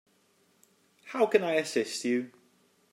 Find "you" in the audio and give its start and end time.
2.05-2.31